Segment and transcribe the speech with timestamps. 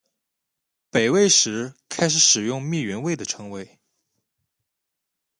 [0.89, 3.77] 北魏时开始使用密云为的称谓。